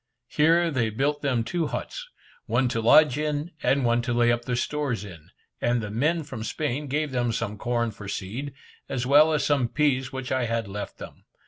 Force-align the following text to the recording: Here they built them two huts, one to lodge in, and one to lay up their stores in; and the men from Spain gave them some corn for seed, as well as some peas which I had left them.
Here 0.29 0.71
they 0.71 0.89
built 0.89 1.21
them 1.21 1.43
two 1.43 1.67
huts, 1.67 2.09
one 2.47 2.67
to 2.69 2.81
lodge 2.81 3.19
in, 3.19 3.51
and 3.61 3.85
one 3.85 4.01
to 4.01 4.13
lay 4.13 4.31
up 4.31 4.45
their 4.45 4.55
stores 4.55 5.05
in; 5.05 5.29
and 5.61 5.79
the 5.79 5.91
men 5.91 6.23
from 6.23 6.43
Spain 6.43 6.87
gave 6.87 7.11
them 7.11 7.31
some 7.31 7.55
corn 7.55 7.91
for 7.91 8.07
seed, 8.07 8.51
as 8.89 9.05
well 9.05 9.31
as 9.31 9.45
some 9.45 9.67
peas 9.67 10.11
which 10.11 10.31
I 10.31 10.45
had 10.45 10.67
left 10.67 10.97
them. 10.97 11.25